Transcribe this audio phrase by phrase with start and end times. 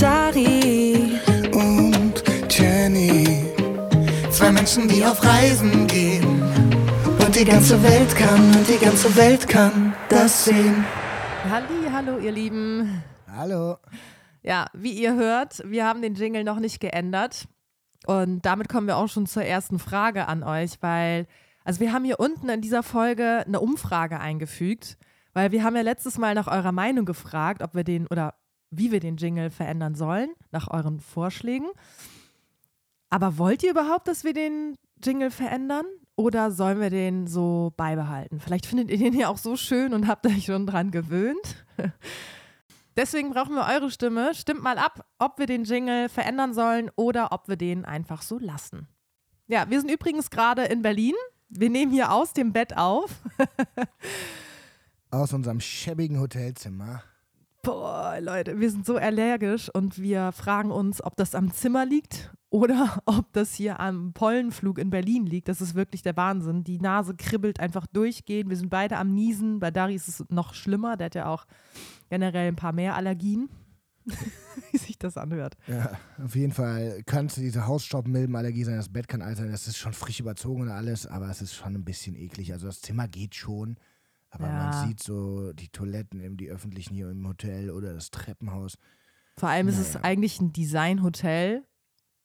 [0.00, 1.18] Dari
[1.52, 3.44] und Jenny.
[4.30, 6.40] Zwei Menschen, die auf Reisen gehen.
[7.24, 10.84] Und die ganze Welt kann, und die ganze Welt kann das sehen.
[11.50, 13.02] Halli, hallo ihr Lieben.
[13.28, 13.78] Hallo.
[14.42, 17.48] Ja, wie ihr hört, wir haben den Jingle noch nicht geändert.
[18.06, 21.26] Und damit kommen wir auch schon zur ersten Frage an euch, weil,
[21.64, 24.96] also wir haben hier unten in dieser Folge eine Umfrage eingefügt,
[25.32, 28.34] weil wir haben ja letztes Mal nach eurer Meinung gefragt, ob wir den oder
[28.70, 31.68] wie wir den Jingle verändern sollen, nach euren Vorschlägen.
[33.10, 35.86] Aber wollt ihr überhaupt, dass wir den Jingle verändern?
[36.16, 38.40] Oder sollen wir den so beibehalten?
[38.40, 41.64] Vielleicht findet ihr den ja auch so schön und habt euch schon dran gewöhnt.
[42.96, 44.34] Deswegen brauchen wir eure Stimme.
[44.34, 48.38] Stimmt mal ab, ob wir den Jingle verändern sollen oder ob wir den einfach so
[48.38, 48.88] lassen.
[49.46, 51.14] Ja, wir sind übrigens gerade in Berlin.
[51.48, 53.10] Wir nehmen hier aus dem Bett auf.
[55.10, 57.02] Aus unserem schäbigen Hotelzimmer.
[57.62, 62.32] Boah, Leute, wir sind so allergisch und wir fragen uns, ob das am Zimmer liegt
[62.50, 65.48] oder ob das hier am Pollenflug in Berlin liegt.
[65.48, 66.64] Das ist wirklich der Wahnsinn.
[66.64, 68.48] Die Nase kribbelt einfach durchgehend.
[68.48, 69.58] Wir sind beide am Niesen.
[69.58, 70.96] Bei Dari ist es noch schlimmer.
[70.96, 71.46] Der hat ja auch
[72.10, 73.48] generell ein paar mehr Allergien.
[74.70, 75.56] Wie sich das anhört.
[75.66, 78.76] Ja, auf jeden Fall könnte diese Hausstaubmilbenallergie sein.
[78.76, 79.50] Das Bett kann alt sein.
[79.50, 82.52] Das ist schon frisch überzogen und alles, aber es ist schon ein bisschen eklig.
[82.52, 83.76] Also das Zimmer geht schon.
[84.30, 84.52] Aber Ja.
[84.70, 88.76] man sieht so die Toiletten, eben die öffentlichen hier im Hotel oder das Treppenhaus.
[89.36, 90.04] Vor allem ist es Naja.
[90.04, 91.64] eigentlich ein Designhotel.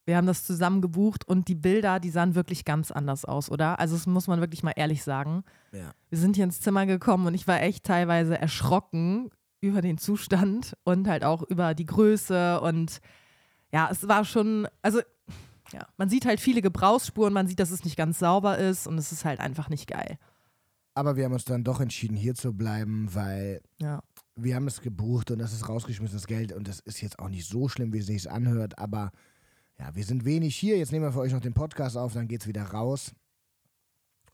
[0.06, 3.80] Wir haben das zusammen gebucht und die Bilder, die sahen wirklich ganz anders aus, oder?
[3.80, 5.44] Also das muss man wirklich mal ehrlich sagen.
[5.72, 5.94] Ja.
[6.10, 9.30] Wir sind hier ins Zimmer gekommen und ich war echt teilweise erschrocken
[9.62, 13.00] über den Zustand und halt auch über die Größe und
[13.72, 15.00] ja, es war schon, also
[15.72, 18.98] ja, man sieht halt viele Gebrauchsspuren, man sieht, dass es nicht ganz sauber ist und
[18.98, 20.20] es ist halt einfach nicht geil.
[20.96, 24.02] Aber wir haben uns dann doch entschieden, hier zu bleiben, weil Ja.
[24.36, 27.48] wir haben es gebucht und das ist rausgeschmissenes Geld und das ist jetzt auch nicht
[27.48, 29.12] so schlimm, wie es sich anhört, aber
[29.80, 30.78] ja, wir sind wenig hier.
[30.78, 33.12] Jetzt nehmen wir für euch noch den Podcast auf, dann geht's wieder raus.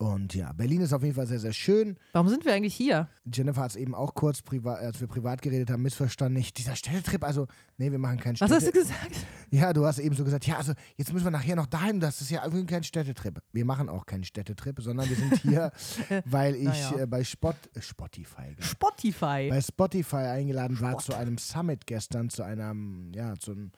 [0.01, 1.97] Und ja, Berlin ist auf jeden Fall sehr, sehr schön.
[2.13, 3.09] Warum sind wir eigentlich hier?
[3.25, 6.35] Jennifer hat es eben auch kurz, als wir privat geredet haben, missverstanden.
[6.37, 8.55] Nicht dieser Städtetrip, also, nee, wir machen keinen Was Städte...
[8.55, 9.27] hast du gesagt?
[9.51, 12.21] Ja, du hast eben so gesagt, ja, also jetzt müssen wir nachher noch dahin, das
[12.21, 13.41] ist ja irgendwie kein Städtetrip.
[13.51, 15.69] Wir machen auch keinen Städtetrip, sondern wir sind hier,
[16.25, 16.99] weil ich Naja.
[16.99, 19.49] äh, bei Spot, äh, Spotify, genau, Spotify.
[19.49, 23.71] bei Spotify eingeladen war zu einem Summit gestern, zu einem, ja, zu einem,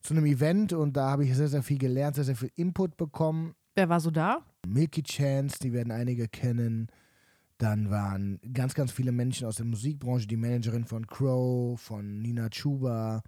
[0.00, 2.96] zu einem Event und da habe ich sehr, sehr viel gelernt, sehr, sehr viel Input
[2.96, 3.54] bekommen.
[3.74, 4.42] Wer war so da?
[4.66, 6.88] Milky Chance, die werden einige kennen.
[7.58, 12.48] Dann waren ganz, ganz viele Menschen aus der Musikbranche, die Managerin von Crow, von Nina
[12.50, 13.22] Chuba.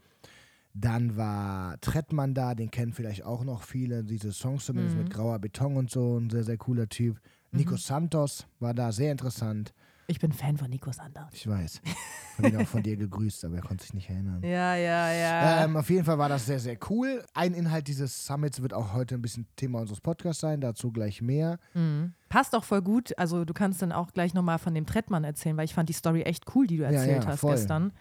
[0.74, 5.02] Dann war Trettmann da, den kennen vielleicht auch noch viele, diese Songs zumindest Mhm.
[5.04, 7.20] mit grauer Beton und so, ein sehr, sehr cooler Typ.
[7.52, 9.72] Nico Santos war da, sehr interessant.
[10.06, 11.28] Ich bin Fan von Nico Sander.
[11.32, 11.80] Ich weiß.
[11.82, 14.42] Ich habe ihn auch von dir gegrüßt, aber er konnte sich nicht erinnern.
[14.44, 15.64] Ja, ja, ja.
[15.64, 17.24] Ähm, auf jeden Fall war das sehr, sehr cool.
[17.32, 21.22] Ein Inhalt dieses Summits wird auch heute ein bisschen Thema unseres Podcasts sein, dazu gleich
[21.22, 21.58] mehr.
[21.74, 22.12] Mhm.
[22.28, 23.16] Passt auch voll gut.
[23.18, 25.92] Also du kannst dann auch gleich nochmal von dem Trettmann erzählen, weil ich fand die
[25.94, 27.52] Story echt cool, die du Ja, erzählt ja, hast voll.
[27.54, 27.92] gestern.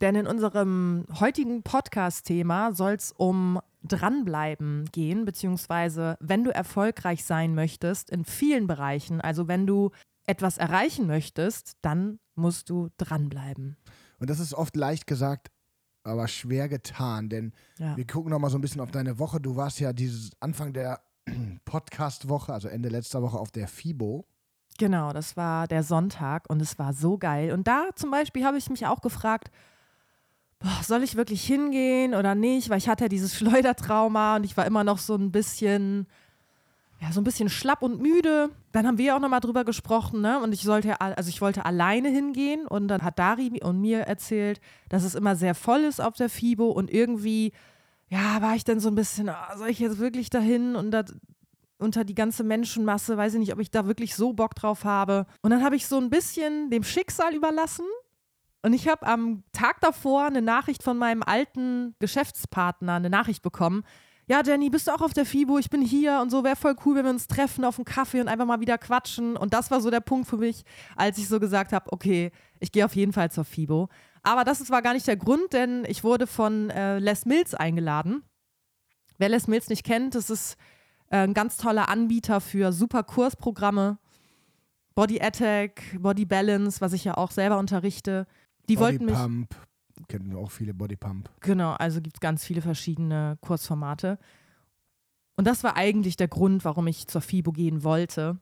[0.00, 7.54] Denn in unserem heutigen Podcast-Thema soll es um Dranbleiben gehen, beziehungsweise wenn du erfolgreich sein
[7.54, 9.90] möchtest in vielen Bereichen, also wenn du
[10.28, 13.76] etwas erreichen möchtest, dann musst du dranbleiben.
[14.20, 15.48] Und das ist oft leicht gesagt,
[16.04, 17.96] aber schwer getan, denn Ja.
[17.96, 19.40] wir gucken noch mal so ein bisschen auf deine Woche.
[19.40, 21.00] Du warst ja dieses Anfang der
[21.64, 24.24] Podcast-Woche, also Ende letzter Woche auf der FIBO.
[24.78, 27.52] Genau, das war der Sonntag und es war so geil.
[27.52, 29.50] Und da zum Beispiel habe ich mich auch gefragt,
[30.60, 32.68] boah, soll ich wirklich hingehen oder nicht?
[32.70, 36.06] Weil ich hatte ja dieses Schleudertrauma und ich war immer noch so ein bisschen,
[37.00, 38.50] ja, so ein bisschen schlapp und müde.
[38.72, 40.40] Dann haben wir auch nochmal drüber gesprochen, ne?
[40.40, 44.00] Und ich sollte, al- also ich wollte alleine hingehen und dann hat Dari und mir
[44.00, 47.52] erzählt, dass es immer sehr voll ist auf der FIBO und irgendwie,
[48.08, 51.14] ja, war ich dann so ein bisschen, ah, soll ich jetzt wirklich dahin und das
[51.80, 55.26] unter die ganze Menschenmasse, weiß ich nicht, ob ich da wirklich so Bock drauf habe.
[55.42, 57.84] Und dann habe ich so ein bisschen dem Schicksal überlassen.
[58.62, 63.84] Und ich habe am Tag davor eine Nachricht von meinem alten Geschäftspartner, eine Nachricht bekommen.
[64.28, 65.58] Ja, Jenny, bist du auch auf der FIBO?
[65.58, 68.20] Ich bin hier und so, wäre voll cool, wenn wir uns treffen auf einen Kaffee
[68.20, 69.38] und einfach mal wieder quatschen.
[69.38, 70.64] Und das war so der Punkt für mich,
[70.96, 72.30] als ich so gesagt habe, okay,
[72.60, 73.88] ich gehe auf jeden Fall zur FIBO.
[74.22, 78.22] Aber das war gar nicht der Grund, denn ich wurde von äh, Les Mills eingeladen.
[79.16, 80.58] Wer Les Mills nicht kennt, das ist
[81.10, 83.96] äh, ein ganz toller Anbieter für super Kursprogramme.
[84.94, 88.26] Body Attack, Body Balance, was ich ja auch selber unterrichte.
[88.68, 89.14] Die Body wollten mich.
[89.14, 89.67] Pump.
[90.06, 91.30] Kennen auch viele Body Pump.
[91.40, 94.18] Genau, also gibt es ganz viele verschiedene Kursformate.
[95.36, 98.38] Und das war eigentlich der Grund, warum ich zur FIBO gehen wollte.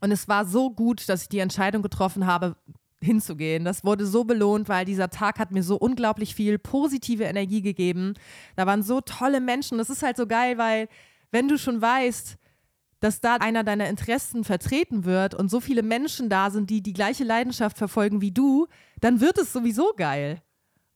[0.00, 2.56] Und es war so gut, dass ich die Entscheidung getroffen habe,
[3.00, 3.64] hinzugehen.
[3.64, 8.14] Das wurde so belohnt, weil dieser Tag hat mir so unglaublich viel positive Energie gegeben.
[8.56, 9.78] Da waren so tolle Menschen.
[9.78, 10.88] Das ist halt so geil, weil
[11.30, 12.38] wenn du schon weißt,
[13.00, 16.94] dass da einer deiner Interessen vertreten wird und so viele Menschen da sind, die die
[16.94, 18.66] gleiche Leidenschaft verfolgen wie du,
[19.00, 20.42] dann wird es sowieso geil.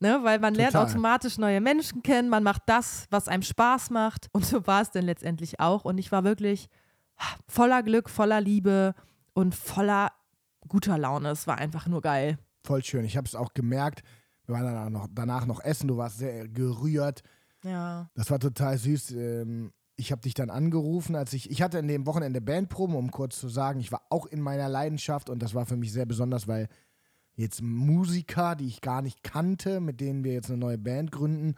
[0.00, 0.20] Ne?
[0.22, 0.88] Weil man lernt Total.
[0.88, 4.28] automatisch neue Menschen kennen, man macht das, was einem Spaß macht.
[4.32, 5.84] Und so war es dann letztendlich auch.
[5.84, 6.68] Und ich war wirklich
[7.46, 8.94] voller Glück, voller Liebe
[9.34, 10.10] und voller
[10.68, 11.30] guter Laune.
[11.30, 12.38] Es war einfach nur geil.
[12.62, 13.04] Voll schön.
[13.04, 14.02] Ich habe es auch gemerkt.
[14.46, 15.88] Wir waren danach noch, danach noch essen.
[15.88, 17.22] Du warst sehr gerührt.
[17.62, 18.10] Ja.
[18.14, 19.12] Das war total süß.
[19.12, 23.10] Ähm, ich habe dich dann angerufen, als ich, ich hatte in dem Wochenende Bandproben, um
[23.10, 26.06] kurz zu sagen, ich war auch in meiner Leidenschaft und das war für mich sehr
[26.06, 26.68] besonders, weil
[27.40, 31.54] jetzt Musiker, die ich gar nicht kannte, mit denen wir jetzt eine neue Band gründen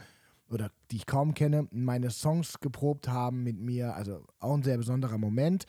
[0.49, 3.95] oder die ich kaum kenne, meine Songs geprobt haben mit mir.
[3.97, 5.67] Also auch ein sehr besonderer Moment.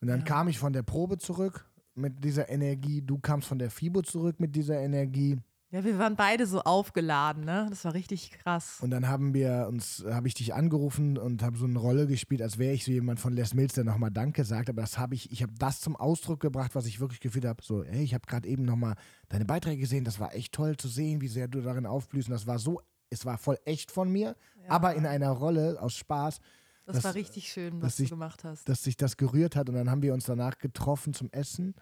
[0.00, 0.24] Und dann Ja.
[0.24, 3.02] kam ich von der Probe zurück mit dieser Energie.
[3.02, 5.38] Du kamst von der FIBO zurück mit dieser Energie.
[5.72, 7.66] Ja, wir waren beide so aufgeladen, ne?
[7.70, 8.78] Das war richtig krass.
[8.80, 12.42] Und dann haben wir uns, habe ich dich angerufen und habe so eine Rolle gespielt,
[12.42, 14.68] als wäre ich so jemand von Les Mills, der nochmal Danke sagt.
[14.68, 17.62] Aber das habe ich, ich habe das zum Ausdruck gebracht, was ich wirklich gefühlt habe.
[17.62, 18.96] So, hey, ich habe gerade eben nochmal
[19.28, 20.04] deine Beiträge gesehen.
[20.04, 22.26] Das war echt toll zu sehen, wie sehr du darin aufblühst.
[22.28, 24.34] Und das war so, es war voll echt von mir,
[24.68, 26.40] aber in einer Rolle aus Spaß,
[26.86, 28.68] Das, das- war richtig schön, dass was du ich- gemacht hast.
[28.68, 29.68] dass sich das gerührt hat.
[29.68, 31.74] Und dann haben wir uns danach getroffen zum Essen.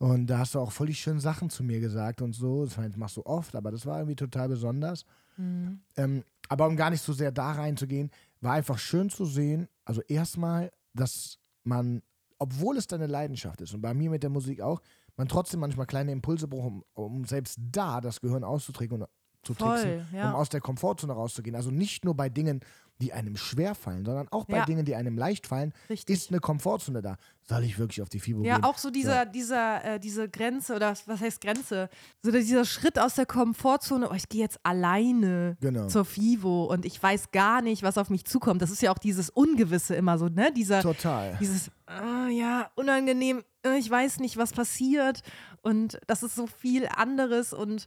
[0.00, 2.64] Und da hast du auch voll die schönen Sachen zu mir gesagt und so.
[2.64, 5.04] Das machst du oft, aber das war irgendwie total besonders.
[5.36, 5.80] Mhm.
[5.94, 8.10] Ähm, aber um gar nicht so sehr da reinzugehen,
[8.40, 12.00] war einfach schön zu sehen, also erstmal, dass man,
[12.38, 14.80] obwohl es deine Leidenschaft ist und bei mir mit der Musik auch,
[15.18, 19.08] man trotzdem manchmal kleine Impulse braucht, um, um selbst da das Gehirn auszutrinken und
[19.42, 20.30] zu Voll, tricksen, ja.
[20.30, 21.56] um aus der Komfortzone rauszugehen.
[21.56, 22.60] Also nicht nur bei Dingen,
[23.00, 24.64] die einem schwer fallen, sondern auch bei Ja.
[24.66, 26.14] Dingen, die einem leicht fallen, Richtig.
[26.16, 27.16] ist eine Komfortzone da.
[27.48, 28.64] Soll ich wirklich auf die FIBO Ja, gehen?
[28.64, 31.88] auch so dieser, dieser, äh, diese Grenze oder was heißt Grenze?
[32.22, 35.86] So dieser Schritt aus der Komfortzone, oh, ich gehe jetzt alleine Genau.
[35.88, 38.62] zur FIVO und ich weiß gar nicht, was auf mich zukommt.
[38.62, 40.52] Das ist ja auch dieses Ungewisse immer so, ne?
[40.52, 41.36] Dieser, Total.
[41.40, 45.22] dieses, ah, ja, unangenehm, äh, ich weiß nicht, was passiert
[45.62, 47.86] und das ist so viel anderes und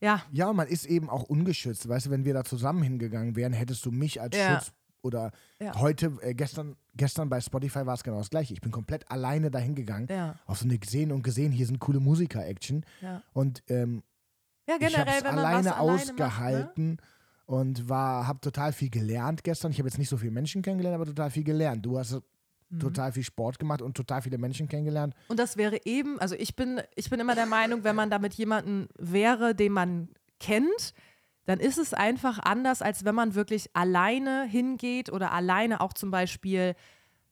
[0.00, 1.88] ja, Ja, und man ist eben auch ungeschützt.
[1.88, 4.54] Weißt du, wenn wir da zusammen hingegangen wären, hättest du mich als Ja.
[4.60, 5.30] Schutz oder
[5.60, 5.78] Ja.
[5.78, 8.52] heute, äh, gestern, gestern bei Spotify war es genau das gleiche.
[8.54, 10.06] Ich bin komplett alleine dahin gegangen.
[10.10, 10.34] Ja.
[10.46, 12.84] Auf so eine gesehen und gesehen, hier sind coole Musiker-Action.
[13.00, 13.22] ja.
[13.32, 14.02] Und ähm,
[14.68, 17.06] Ja, ich habe generell, es alleine was alleine ausgehalten Macht, ne?
[17.46, 19.72] und war, habe total viel gelernt gestern.
[19.72, 21.84] Ich habe jetzt nicht so viele Menschen kennengelernt, aber total viel gelernt.
[21.84, 22.20] Du hast
[22.70, 22.80] Mhm.
[22.80, 25.14] total viel Sport gemacht und total viele Menschen kennengelernt.
[25.28, 28.18] Und das wäre eben, also ich bin, ich bin immer der Meinung, wenn man da
[28.18, 30.08] mit jemandem wäre, den man
[30.38, 30.94] kennt,
[31.46, 36.10] dann ist es einfach anders, als wenn man wirklich alleine hingeht oder alleine auch zum
[36.10, 36.74] Beispiel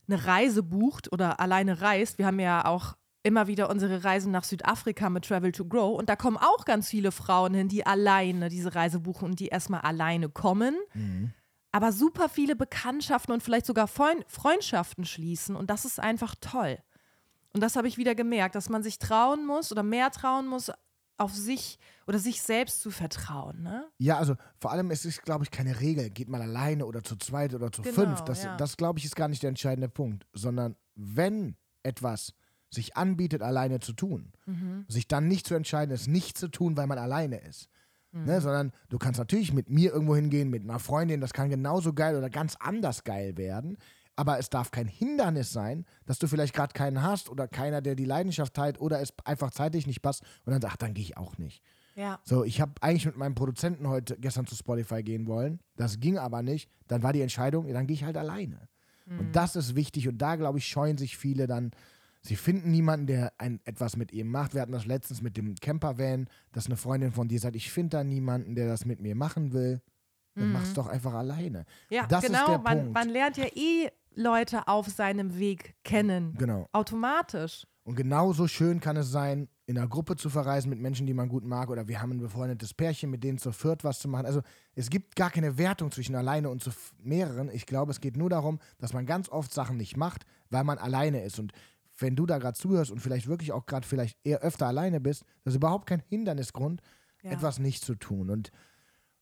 [0.09, 2.19] eine Reise bucht oder alleine reist.
[2.19, 6.09] Wir haben ja auch immer wieder unsere Reisen nach Südafrika mit Travel to Grow und
[6.09, 9.83] da kommen auch ganz viele Frauen hin, die alleine diese Reise buchen und die erstmal
[9.83, 10.75] alleine kommen
[11.79, 15.55] aber super viele Bekanntschaften und vielleicht sogar Freund Freundschaften schließen.
[15.55, 16.77] Und das ist einfach toll.
[17.53, 20.73] Und das habe ich wieder gemerkt, dass man sich trauen muss oder mehr trauen muss,
[21.19, 21.79] auf sich
[22.09, 23.63] oder sich selbst zu vertrauen.
[23.63, 23.85] Ne?
[23.99, 26.11] Ja, also vor allem es ist, glaube ich, keine Regel.
[26.11, 28.23] Geht man alleine oder zu zweit oder zu Genau, fünf.
[28.23, 28.57] Das, ja.
[28.57, 30.27] das glaube ich, ist gar nicht der entscheidende Punkt.
[30.33, 32.35] Sondern wenn etwas
[32.71, 34.85] sich anbietet, alleine zu tun, Mhm.
[34.89, 37.69] sich dann nicht zu entscheiden, es nicht zu tun, weil man alleine ist.
[38.13, 38.25] Mhm.
[38.25, 41.93] Ne, sondern du kannst natürlich mit mir irgendwo hingehen, mit einer Freundin, das kann genauso
[41.93, 43.77] geil oder ganz anders geil werden.
[44.17, 47.95] Aber es darf kein Hindernis sein, dass du vielleicht gerade keinen hast oder keiner, der
[47.95, 51.05] die Leidenschaft teilt oder es einfach zeitlich nicht passt und dann sagt, ach, dann gehe
[51.05, 51.63] ich auch nicht.
[51.95, 52.19] Ja.
[52.25, 55.61] So, ich habe eigentlich mit meinem Produzenten heute gestern zu Spotify gehen wollen.
[55.77, 56.71] Das ging aber nicht.
[56.89, 58.69] Dann war die Entscheidung, dann gehe ich halt alleine.
[59.19, 60.07] Und das ist wichtig.
[60.09, 61.71] Und da, glaube ich, scheuen sich viele dann.
[62.23, 64.55] Sie finden niemanden, der ein, etwas mit ihm macht.
[64.55, 67.99] Wir hatten das letztens mit dem Campervan, dass eine Freundin von dir sagt, ich finde
[67.99, 69.81] da niemanden, der das mit mir machen will.
[70.35, 71.65] Dann mach's doch einfach alleine.
[71.91, 72.41] Ja, das genau.
[72.41, 72.95] ist der man, Punkt.
[72.95, 76.35] man lernt ja eh Leute auf seinem Weg kennen.
[76.39, 76.69] Genau.
[76.73, 77.67] Automatisch.
[77.85, 81.29] Und genauso schön kann es sein, in einer Gruppe zu verreisen mit Menschen, die man
[81.29, 84.27] gut mag, oder wir haben ein befreundetes Pärchen, mit denen zu viert was zu machen.
[84.27, 84.43] Also
[84.75, 87.49] es gibt gar keine Wertung zwischen alleine und zu mehreren.
[87.51, 90.79] Ich glaube, es geht nur darum, dass man ganz oft Sachen nicht macht, weil man
[90.79, 91.39] alleine ist.
[91.39, 91.53] Und
[91.99, 95.23] wenn du da gerade zuhörst und vielleicht wirklich auch gerade vielleicht eher öfter alleine bist,
[95.45, 96.81] das ist überhaupt kein Hindernisgrund,
[97.23, 97.33] Ja.
[97.33, 98.31] etwas nicht zu tun.
[98.31, 98.51] Und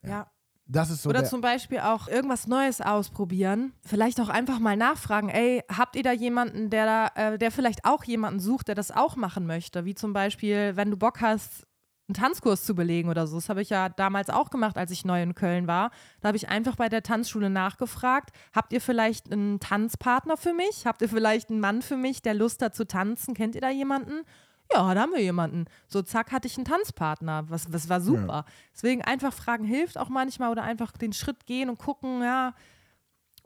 [0.02, 0.30] Ja.
[0.66, 3.72] das ist so Oder der, zum Beispiel auch irgendwas Neues ausprobieren.
[3.82, 7.84] Vielleicht auch einfach mal nachfragen, ey, habt ihr da jemanden, der da, äh, der vielleicht
[7.84, 9.84] auch jemanden sucht, der das auch machen möchte?
[9.84, 11.65] Wie zum Beispiel, wenn du Bock hast,
[12.08, 13.36] einen Tanzkurs zu belegen oder so.
[13.36, 15.90] Das habe ich ja damals auch gemacht, als ich neu in Köln war.
[16.20, 20.86] Da habe ich einfach bei der Tanzschule nachgefragt, habt ihr vielleicht einen Tanzpartner für mich?
[20.86, 23.34] Habt ihr vielleicht einen Mann für mich, der Lust hat zu tanzen?
[23.34, 24.24] Kennt ihr da jemanden?
[24.72, 25.66] Ja, da haben wir jemanden.
[25.86, 27.44] So, zack, hatte ich einen Tanzpartner.
[27.48, 28.26] Was, was war super.
[28.26, 28.44] Ja.
[28.74, 32.54] Deswegen einfach fragen hilft auch manchmal oder einfach den Schritt gehen und gucken, ja.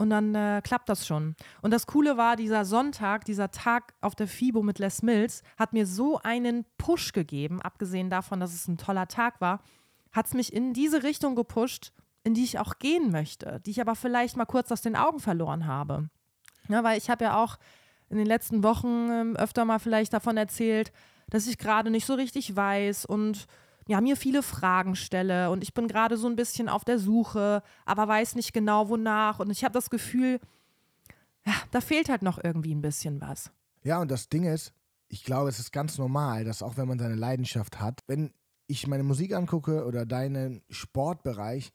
[0.01, 1.37] Und dann äh, klappt das schon.
[1.61, 5.75] Und das Coole war, dieser Sonntag, dieser Tag auf der FIBO mit Les Mills, hat
[5.75, 9.61] mir so einen Push gegeben, abgesehen davon, dass es ein toller Tag war,
[10.11, 11.93] hat es mich in diese Richtung gepusht,
[12.25, 15.21] in die ich auch gehen möchte, die ich aber vielleicht mal kurz aus den Augen
[15.21, 16.09] verloren habe.
[16.71, 17.59] Ja, weil ich habe ja auch
[18.09, 20.93] in den letzten Wochen ähm, öfter mal vielleicht davon erzählt,
[21.29, 23.47] dass ich gerade nicht so richtig weiß und
[23.89, 27.63] ja, mir viele Fragen stelle und ich bin gerade so ein bisschen auf der Suche,
[27.85, 30.41] aber weiß nicht genau wonach und ich habe das Gefühl,
[31.45, 33.51] ja, da fehlt halt noch irgendwie ein bisschen was.
[33.83, 34.73] Ja, und das Ding ist,
[35.09, 38.33] ich glaube, es ist ganz normal, dass auch wenn man seine Leidenschaft hat, wenn
[38.67, 41.73] ich meine Musik angucke oder deinen Sportbereich,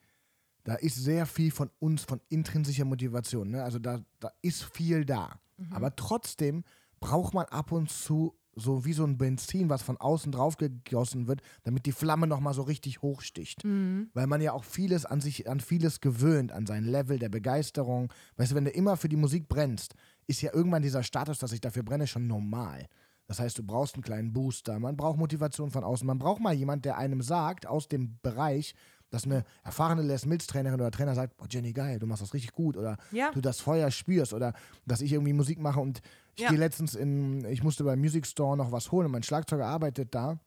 [0.63, 3.51] da ist sehr viel von uns, von intrinsischer Motivation.
[3.51, 3.63] Ne?
[3.63, 5.39] Also da, da ist viel da.
[5.57, 5.73] Mhm.
[5.73, 6.63] Aber trotzdem
[6.99, 11.27] braucht man ab und zu so wie so ein Benzin, was von außen drauf gegossen
[11.27, 13.63] wird, damit die Flamme nochmal so richtig hochsticht.
[13.63, 14.09] Mhm.
[14.13, 18.11] Weil man ja auch vieles an sich, an vieles gewöhnt, an sein Level der Begeisterung.
[18.37, 19.95] Weißt du, wenn du immer für die Musik brennst,
[20.27, 22.87] ist ja irgendwann dieser Status, dass ich dafür brenne, schon normal.
[23.27, 26.53] Das heißt, du brauchst einen kleinen Booster, man braucht Motivation von außen, man braucht mal
[26.53, 28.75] jemanden, der einem sagt, aus dem Bereich,
[29.15, 32.33] dass eine erfahrene Les Mills Trainerin oder Trainer sagt, oh Jenny, geil, du machst das
[32.33, 33.31] richtig gut oder ja.
[33.31, 34.53] du das Feuer spürst oder
[34.85, 36.01] dass ich irgendwie Musik mache und
[36.35, 36.49] ich ja.
[36.49, 40.13] gehe letztens in, ich musste beim Music Store noch was holen und mein Schlagzeuger arbeitet
[40.13, 40.37] da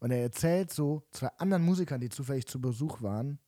[0.00, 3.38] und er erzählt so zwei anderen Musikern, die zufällig zu Besuch waren,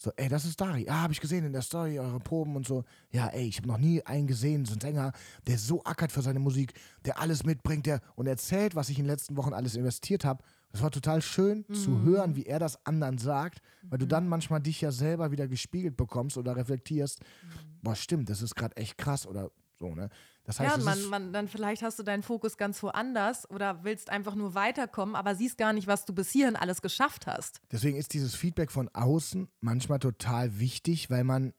[0.00, 0.88] so, ey, das ist Dari.
[0.88, 2.84] Ah, hab ich gesehen in der Story, eure Proben und so.
[3.10, 5.12] Ja, ey, ich habe noch nie einen gesehen, so einen Sänger,
[5.48, 6.72] der so ackert für seine Musik,
[7.04, 10.44] der alles mitbringt, der und erzählt, was ich in den letzten Wochen alles investiert habe.
[10.70, 11.74] Das war total schön mhm.
[11.74, 14.10] zu hören, wie er das anderen sagt, weil du mhm.
[14.10, 17.20] dann manchmal dich ja selber wieder gespiegelt bekommst oder reflektierst.
[17.20, 17.78] Mhm.
[17.82, 19.50] Boah, stimmt, das ist gerade echt krass oder
[19.80, 20.10] so, ne?
[20.48, 24.08] Das heißt, ja, man, man, dann vielleicht hast du deinen Fokus ganz woanders oder willst
[24.08, 27.60] einfach nur weiterkommen, aber siehst gar nicht, was du bis hierhin alles geschafft hast.
[27.70, 31.52] Deswegen ist dieses Feedback von außen manchmal total wichtig, weil man,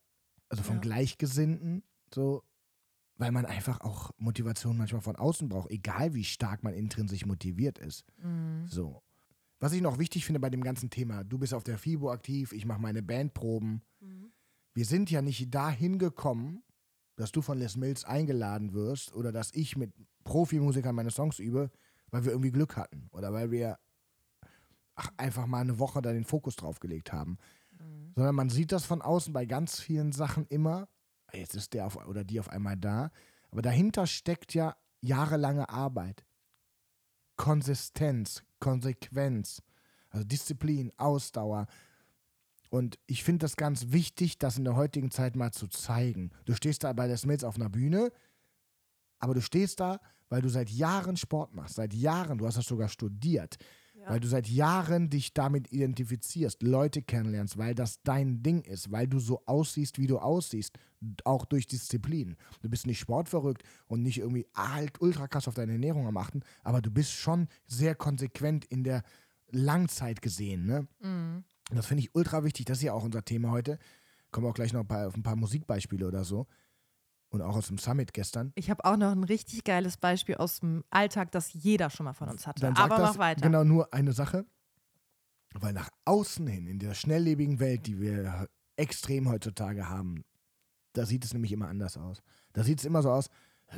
[0.50, 0.81] also von ja.
[0.81, 2.41] Gleichgesinnten, so,
[3.17, 7.77] weil man einfach auch Motivation manchmal von außen braucht, egal wie stark man intrinsisch motiviert
[7.77, 8.05] ist.
[8.17, 8.65] Mhm.
[8.65, 9.03] So.
[9.60, 12.53] Was ich noch wichtig finde bei dem ganzen Thema, du bist auf der FIBO aktiv,
[12.53, 13.84] ich mache meine Bandproben.
[14.00, 14.31] Mhm.
[14.74, 16.63] Wir sind ja nicht dahin gekommen,
[17.20, 19.92] dass du von Les Mills eingeladen wirst oder dass ich mit
[20.24, 21.70] Profimusikern meine Songs übe,
[22.12, 23.78] weil wir irgendwie Glück hatten oder weil wir
[24.96, 27.38] ach, einfach mal eine Woche da den Fokus drauf gelegt haben.
[27.78, 28.14] Mhm.
[28.16, 30.88] Sondern man sieht das von außen bei ganz vielen Sachen immer,
[31.34, 33.12] jetzt ist der auf, oder die auf einmal da,
[33.52, 36.24] aber dahinter steckt ja jahrelange Arbeit.
[37.36, 39.62] Konsistenz, Konsequenz,
[40.10, 41.68] also Disziplin, Ausdauer,
[42.70, 46.32] und ich finde das ganz wichtig, das in der heutigen Zeit mal zu zeigen.
[46.46, 48.12] Du stehst da bei der Smiths auf einer Bühne,
[49.18, 50.00] aber du stehst da,
[50.30, 53.58] weil du seit Jahren Sport machst, seit Jahren, du hast das sogar studiert,
[53.96, 54.12] ja.
[54.12, 59.08] weil du seit Jahren dich damit identifizierst, Leute kennenlernst, weil das dein Ding ist, weil
[59.08, 60.78] du so aussiehst, wie du aussiehst,
[61.24, 62.36] auch durch Disziplin.
[62.62, 66.42] Du bist nicht sportverrückt und nicht irgendwie halt ultra krass auf deine Ernährung am achten,
[66.64, 69.02] aber du bist schon sehr konsequent in der
[69.52, 70.88] Langzeit gesehen, ne?
[71.02, 71.44] Mhm.
[71.70, 72.66] Und das finde ich ultra wichtig.
[72.66, 73.80] Das ist ja auch unser Thema heute.
[74.32, 76.48] Kommen wir auch gleich noch bei, auf ein paar Musikbeispiele oder so.
[77.30, 78.52] Und auch aus dem Summit gestern.
[78.56, 82.14] Ich habe auch noch ein richtig geiles Beispiel aus dem Alltag, das jeder schon mal
[82.14, 82.62] von uns hatte.
[82.62, 83.42] Dann Aber mach weiter.
[83.42, 84.46] Genau, nur eine Sache.
[85.54, 88.48] Weil nach außen hin, in der schnelllebigen Welt, die wir
[88.78, 90.24] extrem heutzutage haben,
[90.94, 92.22] da sieht es nämlich immer anders aus.
[92.54, 93.30] Da sieht es immer so aus,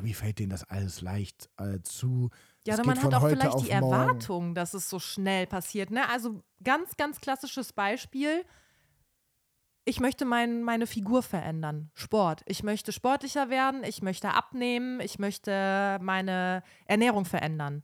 [0.02, 2.30] wie fällt denen das alles leicht äh, zu?
[2.66, 5.92] Ja, aber man hat auch vielleicht die Erwartung, dass es so schnell passiert.
[5.92, 6.08] Ne?
[6.10, 8.46] Also ganz, ganz klassisches Beispiel.
[9.84, 11.90] Ich möchte mein, meine Figur verändern.
[11.96, 12.44] Sport.
[12.46, 17.84] Ich möchte sportlicher werden, ich möchte abnehmen, ich möchte meine Ernährung verändern.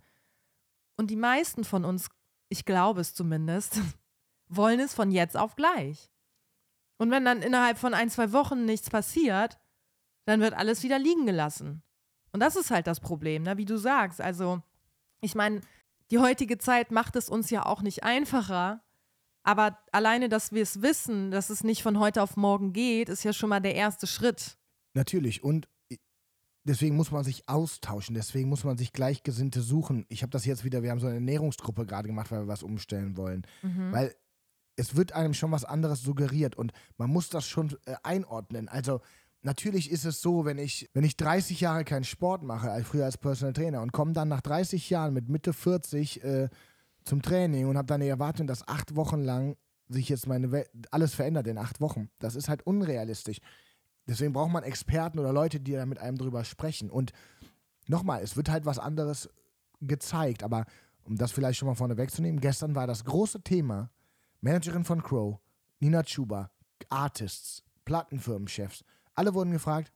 [0.96, 2.10] Und die meisten von uns,
[2.50, 3.82] ich glaube es zumindest,
[4.48, 6.12] wollen es von jetzt auf gleich.
[6.98, 9.60] Und wenn dann innerhalb von ein, zwei Wochen nichts passiert,
[10.26, 11.84] dann wird alles wieder liegen gelassen.
[12.38, 13.58] Und das ist halt das Problem, ne?
[13.58, 14.22] wie du sagst.
[14.22, 14.62] Also,
[15.22, 15.62] ich meine,
[16.12, 18.84] die heutige Zeit macht es uns ja auch nicht einfacher.
[19.41, 23.24] Aber alleine, dass wir es wissen, dass es nicht von heute auf morgen geht, ist
[23.24, 24.56] ja schon mal der erste Schritt.
[24.94, 25.44] Natürlich.
[25.44, 25.67] Und
[26.63, 28.13] deswegen muss man sich austauschen.
[28.13, 30.06] Deswegen muss man sich Gleichgesinnte suchen.
[30.08, 32.62] Ich habe das jetzt wieder, wir haben so eine Ernährungsgruppe gerade gemacht, weil wir was
[32.62, 33.48] umstellen wollen.
[33.63, 33.91] Mhm.
[33.91, 34.15] Weil
[34.75, 38.70] es wird einem schon was anderes suggeriert und man muss das schon äh, einordnen.
[38.70, 39.01] Also
[39.48, 43.06] Natürlich ist es so, wenn ich, wenn ich 30 Jahre keinen Sport mache, als früher
[43.06, 46.50] als Personal Trainer und komme dann nach 30 Jahren mit Mitte 40 äh,
[47.06, 49.56] zum Training und habe dann die Erwartung, dass acht Wochen lang
[49.88, 52.10] sich jetzt meine Welt, alles verändert in acht Wochen.
[52.20, 53.38] Das ist halt unrealistisch.
[54.06, 56.89] Deswegen braucht man Experten oder Leute, die da mit einem drüber sprechen.
[56.89, 57.13] Und
[57.88, 59.30] nochmal, es wird halt was anderes
[59.80, 60.66] gezeigt, aber
[61.06, 63.92] um das vielleicht schon mal vorne wegzunehmen, gestern war das große Thema,
[64.42, 65.39] Managerin von Crow,
[65.80, 66.51] Nina Chuba,
[66.89, 68.84] Artists, Plattenfirmenchefs,
[69.18, 69.92] alle wurden gefragt,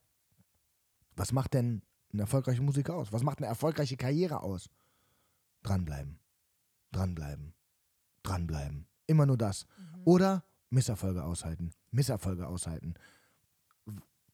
[1.15, 3.13] was macht denn ein erfolgreicher Musiker aus?
[3.13, 4.69] Was macht eine erfolgreiche Karriere aus?
[5.63, 6.19] Dranbleiben,
[6.91, 7.53] dranbleiben,
[8.23, 8.87] dranbleiben.
[9.05, 9.67] Immer nur das.
[9.77, 10.01] Mhm.
[10.05, 12.95] Oder Misserfolge aushalten, Misserfolge aushalten.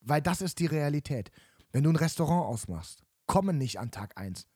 [0.02, 1.32] Weil das ist die Realität.
[1.72, 4.48] Wenn du ein Restaurant ausmachst, kommen nicht an Tag 1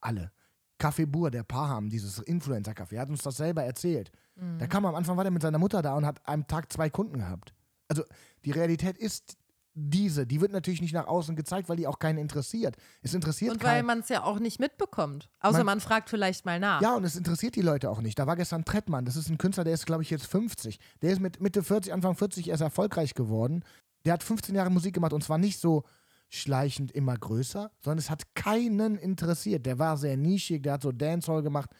[0.00, 0.30] alle.
[0.78, 4.12] Café Bur, der Paham, dieses Influencer-Café, hat uns das selber erzählt.
[4.36, 4.58] Mhm.
[4.58, 6.88] Da kam am Anfang war der mit seiner Mutter da und hat am Tag zwei
[6.88, 7.52] Kunden gehabt.
[7.88, 8.04] Also
[8.44, 9.36] die Realität ist
[9.74, 12.76] diese, die wird natürlich nicht nach außen gezeigt, weil die auch keinen interessiert.
[13.02, 15.30] Es interessiert Und weil man es ja auch nicht mitbekommt.
[15.40, 16.82] Außer man, man, fragt vielleicht mal nach.
[16.82, 18.18] Ja, und es interessiert die Leute auch nicht.
[18.18, 20.78] Da war gestern Trettmann, das ist ein Künstler, der ist, glaube ich, jetzt 50.
[21.02, 23.64] Der ist mit Mitte 40, Anfang 40 erst erfolgreich geworden.
[24.04, 25.84] Der hat 15 Jahre Musik gemacht und zwar nicht so
[26.28, 29.66] schleichend immer größer, sondern es hat keinen interessiert.
[29.66, 31.70] Der war sehr nischig, der hat so Dancehall gemacht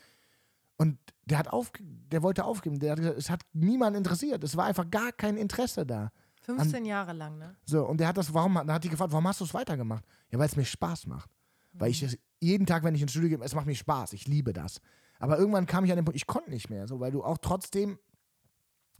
[0.77, 2.79] und der hat auf, der wollte aufgeben.
[2.79, 4.43] Der hat gesagt, es hat niemanden interessiert.
[4.43, 6.11] Es war einfach gar kein Interesse da.
[6.41, 7.57] 15 An, Jahre lang, ne?
[7.65, 10.05] So, und der hat das, warum, dann hat die gefragt, warum hast du es weitergemacht?
[10.31, 11.31] Ja, weil es mir Spaß macht.
[11.73, 11.81] Mhm.
[11.81, 14.27] Weil ich es jeden Tag, wenn ich ins Studio gehe, es macht mir Spaß, ich
[14.27, 14.81] liebe das.
[15.19, 17.39] Aber irgendwann kam ich an den Punkt, ich konnte nicht mehr, so, weil du auch
[17.39, 17.99] trotzdem,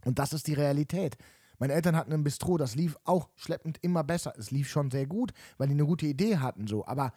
[0.05, 1.17] und das ist die Realität.
[1.57, 4.33] Meine Eltern hatten ein Bistro, das lief auch schleppend immer besser.
[4.37, 6.85] Es lief schon sehr gut, weil die eine gute Idee hatten, so.
[6.85, 7.13] Aber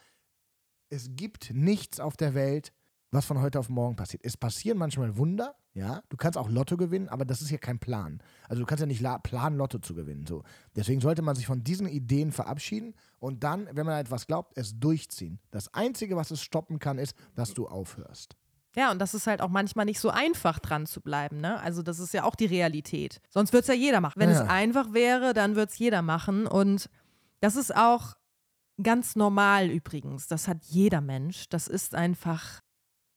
[0.89, 2.71] es gibt nichts auf der Welt,
[3.11, 4.23] was von heute auf morgen passiert.
[4.23, 6.01] Es passieren manchmal Wunder, ja.
[6.09, 8.23] Du kannst auch Lotto gewinnen, aber das ist ja kein Plan.
[8.47, 10.25] Also du kannst ja nicht planen, Lotto zu gewinnen.
[10.25, 10.43] So.
[10.75, 14.79] Deswegen sollte man sich von diesen Ideen verabschieden und dann, wenn man etwas glaubt, es
[14.79, 15.39] durchziehen.
[15.51, 18.37] Das Einzige, was es stoppen kann, ist, dass du aufhörst.
[18.77, 21.41] Ja, und das ist halt auch manchmal nicht so einfach dran zu bleiben.
[21.41, 21.59] Ne?
[21.59, 23.21] Also das ist ja auch die Realität.
[23.29, 24.19] Sonst wird es ja jeder machen.
[24.19, 24.43] Wenn ja.
[24.43, 26.47] es einfach wäre, dann wird es jeder machen.
[26.47, 26.89] Und
[27.41, 28.15] das ist auch
[28.81, 30.27] ganz normal übrigens.
[30.27, 31.47] Das hat jeder Mensch.
[31.49, 32.61] Das ist einfach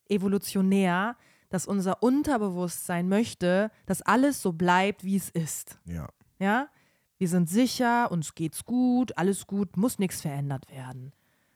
[0.08, 1.16] evolutionär,
[1.48, 5.78] dass unser Unterbewusstsein möchte, dass alles so bleibt, wie es ist.
[5.84, 6.08] Ja.
[6.38, 6.68] Ja?
[7.18, 11.12] Wir sind sicher, uns geht's gut, alles gut, muss nichts verändert werden.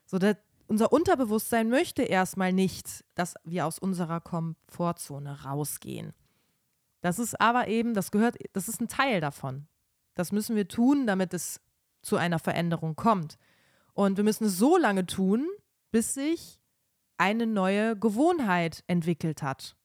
[0.07, 0.37] So, das,
[0.67, 6.13] unser Unterbewusstsein möchte erstmal nicht, dass wir aus unserer Komfortzone rausgehen.
[7.01, 9.67] Das ist aber eben, das gehört, das ist ein Teil davon.
[10.15, 11.61] Das müssen wir tun, damit es
[12.03, 13.39] zu einer Veränderung kommt.
[13.93, 15.47] Und wir müssen es so lange tun,
[15.91, 16.61] bis sich
[17.19, 19.77] eine neue Gewohnheit entwickelt hat.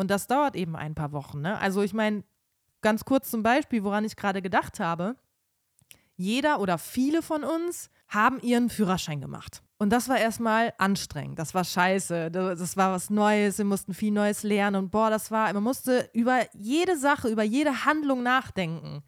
[0.00, 1.42] Und das dauert eben ein paar Wochen.
[1.42, 1.58] Ne?
[1.58, 2.24] Also ich meine,
[2.80, 5.14] ganz kurz zum Beispiel, woran ich gerade gedacht habe.
[6.16, 9.62] Jeder oder viele von uns haben ihren Führerschein gemacht.
[9.76, 11.38] Und das war erstmal anstrengend.
[11.38, 12.30] Das war scheiße.
[12.30, 13.58] Das war was Neues.
[13.58, 14.84] Wir mussten viel Neues lernen.
[14.84, 19.02] Und boah, das war, man musste über jede Sache, über jede Handlung nachdenken.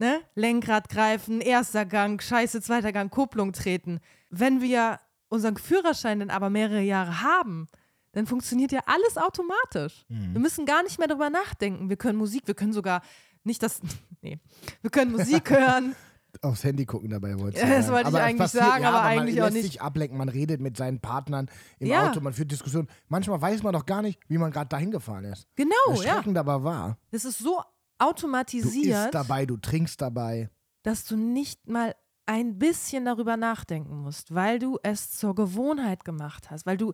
[0.00, 0.22] Ne?
[0.34, 4.00] Lenkrad greifen, erster Gang, scheiße, zweiter Gang, Kupplung treten.
[4.28, 7.68] Wenn wir unseren Führerschein dann aber mehrere Jahre haben,
[8.12, 10.04] dann funktioniert ja alles automatisch.
[10.08, 10.34] Mhm.
[10.34, 11.88] Wir müssen gar nicht mehr darüber nachdenken.
[11.88, 13.02] Wir können Musik, wir können sogar
[13.44, 13.80] nicht das,
[14.22, 14.38] nee,
[14.80, 15.94] wir können Musik hören.
[16.40, 17.62] Aufs Handy gucken dabei wollte ich.
[17.62, 19.62] Das wollte ich eigentlich passiert, sagen, ja, aber, aber eigentlich man auch nicht.
[19.62, 22.08] Man sich ablenken, man redet mit seinen Partnern im ja.
[22.08, 22.88] Auto, man führt Diskussionen.
[23.08, 25.46] Manchmal weiß man doch gar nicht, wie man gerade dahin gefahren ist.
[25.56, 26.40] Genau, Erschreckend ja.
[26.40, 26.96] aber wahr.
[27.10, 27.60] Das ist so
[27.98, 28.96] automatisiert.
[28.96, 30.48] Du isst dabei, du trinkst dabei.
[30.82, 31.94] Dass du nicht mal
[32.24, 36.92] ein bisschen darüber nachdenken musst, weil du es zur Gewohnheit gemacht hast, weil du,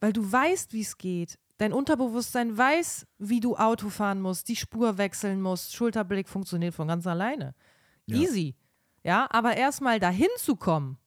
[0.00, 1.38] weil du weißt, wie es geht.
[1.58, 5.74] Dein Unterbewusstsein weiß, wie du Auto fahren musst, die Spur wechseln musst.
[5.74, 7.54] Schulterblick funktioniert von ganz alleine.
[8.06, 8.18] Ja.
[8.18, 8.54] Easy.
[9.02, 10.98] Ja, aber erstmal dahin zu kommen,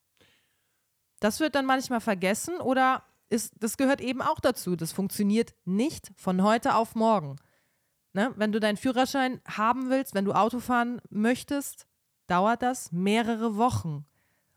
[1.20, 4.76] das wird dann manchmal vergessen oder ist, das gehört eben auch dazu.
[4.76, 7.36] Das funktioniert nicht von heute auf morgen.
[8.12, 8.32] Ne?
[8.36, 11.86] Wenn du deinen Führerschein haben willst, wenn du Auto fahren möchtest,
[12.26, 14.04] dauert das mehrere Wochen.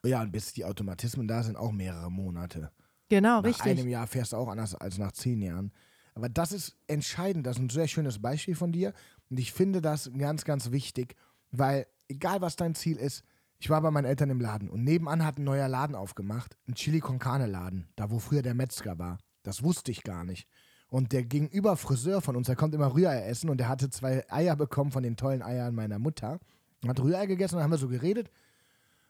[0.05, 2.71] Ja, und bis die Automatismen da sind, auch mehrere Monate.
[3.09, 3.65] Genau, nach richtig.
[3.65, 5.71] Nach einem Jahr fährst du auch anders als nach zehn Jahren.
[6.15, 8.93] Aber das ist entscheidend, das ist ein sehr schönes Beispiel von dir.
[9.29, 11.15] Und ich finde das ganz, ganz wichtig,
[11.51, 13.23] weil egal was dein Ziel ist,
[13.57, 16.75] ich war bei meinen Eltern im Laden und nebenan hat ein neuer Laden aufgemacht, ein
[16.75, 19.17] Chili con Carne Laden, da wo früher der Metzger war.
[19.43, 20.47] Das wusste ich gar nicht.
[20.87, 24.23] Und der gegenüber Friseur von uns, der kommt immer Rührei essen und der hatte zwei
[24.29, 26.39] Eier bekommen von den tollen Eiern meiner Mutter.
[26.87, 28.29] Hat Rührei gegessen und dann haben wir so geredet.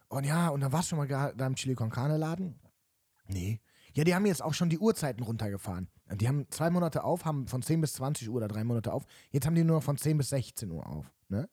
[0.08, 2.60] Und ja, und dann warst du schon mal da im Chili con Carne Laden?
[3.27, 3.60] Nee.
[3.95, 5.88] Ja, die haben jetzt auch schon die Uhrzeiten runtergefahren.
[6.12, 9.05] Die haben zwei Monate auf, haben von 10 bis 20 Uhr oder drei Monate auf.
[9.31, 11.12] Jetzt haben die nur von 10 bis 16 Uhr auf.
[11.29, 11.49] Ne?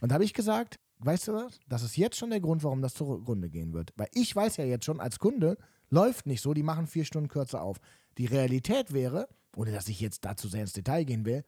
[0.00, 1.60] Und da habe ich gesagt, weißt du was?
[1.68, 3.92] Das ist jetzt schon der Grund, warum das zugrunde gehen wird.
[3.96, 5.56] Weil ich weiß ja jetzt schon, als Kunde
[5.88, 7.78] läuft nicht so, die machen vier Stunden kürzer auf.
[8.18, 11.44] Die Realität wäre, ohne dass ich jetzt dazu sehr ins Detail gehen will,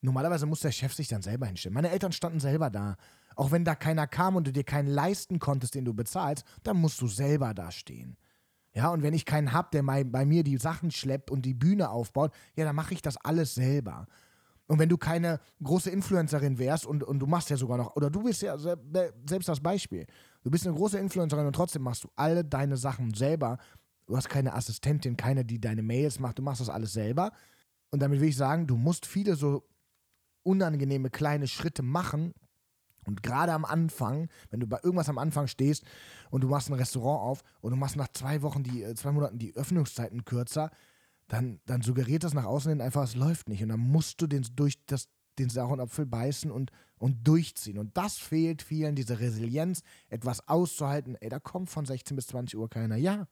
[0.00, 1.74] normalerweise muss der Chef sich dann selber hinstellen.
[1.74, 2.96] Meine Eltern standen selber da.
[3.34, 6.76] Auch wenn da keiner kam und du dir keinen leisten konntest, den du bezahlst, dann
[6.76, 8.16] musst du selber da stehen.
[8.74, 11.54] Ja, und wenn ich keinen hab, der bei, bei mir die Sachen schleppt und die
[11.54, 14.06] Bühne aufbaut, ja, dann mache ich das alles selber.
[14.66, 18.08] Und wenn du keine große Influencerin wärst und, und du machst ja sogar noch, oder
[18.08, 20.06] du bist ja selbst das Beispiel,
[20.42, 23.58] du bist eine große Influencerin und trotzdem machst du alle deine Sachen selber.
[24.06, 27.32] Du hast keine Assistentin, keine, die deine Mails macht, du machst das alles selber.
[27.90, 29.68] Und damit will ich sagen, du musst viele so
[30.42, 32.32] unangenehme kleine Schritte machen,
[33.04, 35.84] und gerade am Anfang, wenn du bei irgendwas am Anfang stehst
[36.30, 39.12] und du machst ein Restaurant auf und du machst nach zwei Wochen, die, äh, zwei
[39.12, 40.70] Monaten die Öffnungszeiten kürzer,
[41.28, 43.62] dann, dann suggeriert das nach außen hin einfach, es läuft nicht.
[43.62, 47.78] Und dann musst du den, durch das, den sauren Apfel beißen und, und durchziehen.
[47.78, 51.16] Und das fehlt vielen, diese Resilienz, etwas auszuhalten.
[51.16, 52.96] Ey, da kommt von 16 bis 20 Uhr keiner.
[52.96, 53.26] Ja,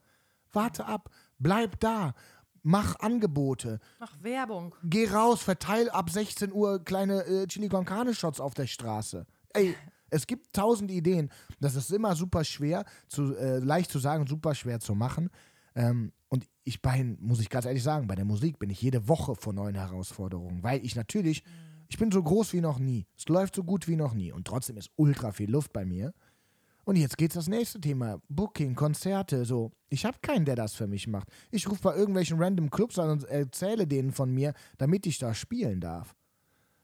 [0.53, 2.15] warte ab, bleib da,
[2.63, 3.79] mach Angebote.
[4.01, 4.75] Mach Werbung.
[4.83, 9.27] Geh raus, verteil ab 16 Uhr kleine äh, Chili con Carne Shots auf der Straße
[9.55, 9.75] ey,
[10.11, 11.31] es gibt tausend Ideen.
[11.61, 15.31] Das ist immer super schwer, zu, äh, leicht zu sagen, super schwer zu machen.
[15.75, 19.09] Ähm, und ich bei, muss ich ganz ehrlich sagen, bei der Musik bin ich jede
[19.09, 21.45] Woche vor neuen Herausforderungen, weil ich natürlich,
[21.89, 23.07] ich bin so groß wie noch nie.
[23.17, 24.33] Es läuft so gut wie noch nie.
[24.33, 26.13] Und trotzdem ist ultra viel Luft bei mir.
[26.85, 28.21] Und jetzt geht's das nächste Thema.
[28.29, 29.71] Booking, Konzerte, so.
[29.91, 31.29] Ich habe keinen, der das für mich macht.
[31.51, 35.35] Ich rufe bei irgendwelchen random Clubs an und erzähle denen von mir, damit ich da
[35.35, 36.15] spielen darf.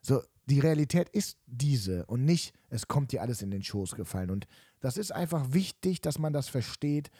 [0.02, 4.30] So, die Realität ist diese und nicht, es kommt dir alles in den Schoß gefallen.
[4.30, 4.46] Und
[4.80, 7.10] das ist einfach wichtig, dass man das versteht,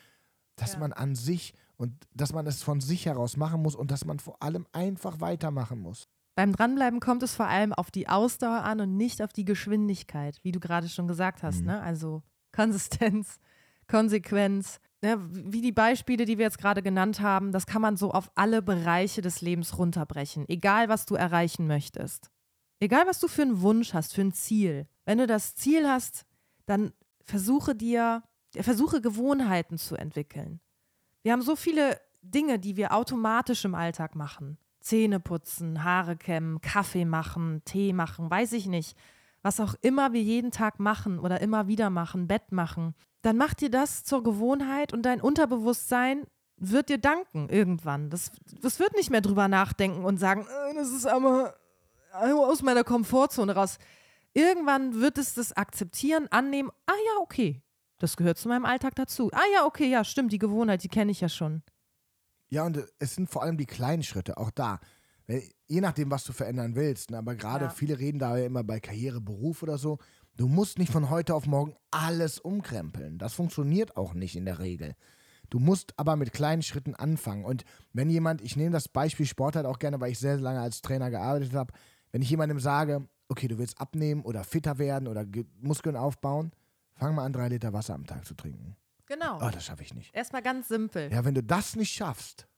[0.55, 0.79] dass ja.
[0.79, 4.19] man an sich und dass man es von sich heraus machen muss und dass man
[4.19, 6.09] vor allem einfach weitermachen muss.
[6.37, 10.39] Beim Dranbleiben kommt es vor allem auf die Ausdauer an und nicht auf die Geschwindigkeit,
[10.43, 11.61] wie du gerade schon gesagt hast.
[11.61, 11.67] Mhm.
[11.67, 11.81] Ne?
[11.81, 13.39] Also Konsistenz,
[13.89, 14.79] Konsequenz.
[15.03, 15.19] Ne?
[15.31, 18.63] Wie die Beispiele, die wir jetzt gerade genannt haben, das kann man so auf alle
[18.63, 22.31] Bereiche des Lebens runterbrechen, egal was du erreichen möchtest.
[22.81, 24.87] Egal, was du für einen Wunsch hast, für ein Ziel.
[25.05, 26.27] Wenn du das Ziel hast,
[26.67, 26.93] dann
[27.25, 30.61] versuche dir, versuche Gewohnheiten zu entwickeln.
[31.23, 34.59] Wir haben so viele Dinge, die wir automatisch im Alltag machen.
[34.81, 38.97] Zähne putzen, Haare kämmen, Kaffee machen, Tee machen, weiß ich nicht.
[39.43, 42.95] Was auch immer wir jeden Tag machen oder immer wieder machen, Bett machen.
[43.23, 48.11] Dann mach dir das zur Gewohnheit und dein Unterbewusstsein wird dir danken irgendwann.
[48.11, 51.55] Das, das wird nicht mehr drüber nachdenken und sagen, äh, das ist aber
[52.21, 53.79] aus meiner Komfortzone raus.
[54.33, 56.71] Irgendwann wird es das akzeptieren, annehmen.
[56.87, 57.63] Ah ja, okay.
[57.99, 59.31] Das gehört zu meinem Alltag dazu.
[59.33, 61.63] Ah ja, okay, ja, stimmt, die Gewohnheit, die kenne ich ja schon.
[62.49, 64.81] Ja, und es sind vor allem die kleinen Schritte, auch da.
[65.67, 67.11] Je nachdem, was du verändern willst.
[67.11, 67.19] Ne?
[67.19, 67.71] Aber gerade ja.
[67.71, 69.99] viele reden da ja immer bei Karriere, Beruf oder so.
[70.37, 73.19] Du musst nicht von heute auf morgen alles umkrempeln.
[73.19, 74.95] Das funktioniert auch nicht in der Regel.
[75.51, 77.45] Du musst aber mit kleinen Schritten anfangen.
[77.45, 80.61] Und wenn jemand, ich nehme das Beispiel Sport halt auch gerne, weil ich sehr lange
[80.61, 81.73] als Trainer gearbeitet habe,
[82.13, 85.25] wenn ich jemandem sage, okay, du willst abnehmen oder fitter werden oder
[85.61, 86.53] Muskeln aufbauen,
[86.95, 88.77] fang mal an, drei Liter Wasser am Tag zu trinken.
[89.07, 89.39] Genau.
[89.41, 90.15] Oh, das schaffe ich nicht.
[90.15, 91.13] Erstmal ganz simpel.
[91.13, 92.49] Ja, wenn du das nicht schaffst,